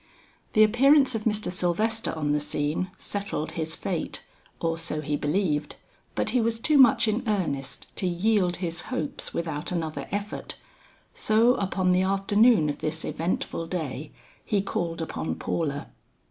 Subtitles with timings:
[0.53, 1.51] The appearance of Mr.
[1.51, 4.23] Sylvester on the scene, settled his fate,
[4.59, 5.75] or so he believed;
[6.15, 10.55] but he was too much in earnest to yield his hopes without another effort;
[11.13, 14.11] so upon the afternoon of this eventful day,
[14.43, 15.91] he called upon Paula.